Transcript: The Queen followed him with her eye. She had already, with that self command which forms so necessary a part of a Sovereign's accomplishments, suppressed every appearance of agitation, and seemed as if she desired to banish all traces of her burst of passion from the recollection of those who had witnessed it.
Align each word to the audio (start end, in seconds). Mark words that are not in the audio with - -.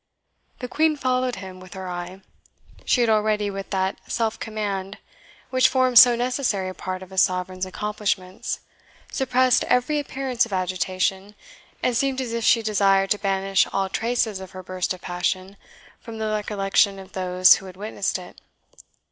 The 0.61 0.67
Queen 0.67 0.95
followed 0.97 1.35
him 1.35 1.59
with 1.59 1.75
her 1.75 1.87
eye. 1.87 2.21
She 2.85 3.01
had 3.01 3.09
already, 3.11 3.51
with 3.51 3.69
that 3.69 3.99
self 4.11 4.39
command 4.39 4.97
which 5.51 5.67
forms 5.69 6.01
so 6.01 6.15
necessary 6.15 6.69
a 6.69 6.73
part 6.73 7.03
of 7.03 7.11
a 7.11 7.19
Sovereign's 7.19 7.67
accomplishments, 7.67 8.61
suppressed 9.11 9.63
every 9.65 9.99
appearance 9.99 10.43
of 10.43 10.53
agitation, 10.53 11.35
and 11.83 11.95
seemed 11.95 12.19
as 12.19 12.33
if 12.33 12.43
she 12.43 12.63
desired 12.63 13.11
to 13.11 13.19
banish 13.19 13.67
all 13.71 13.89
traces 13.89 14.39
of 14.39 14.53
her 14.53 14.63
burst 14.63 14.91
of 14.91 15.01
passion 15.01 15.55
from 15.99 16.17
the 16.17 16.29
recollection 16.31 16.97
of 16.97 17.11
those 17.11 17.57
who 17.57 17.67
had 17.67 17.77
witnessed 17.77 18.17
it. 18.17 18.41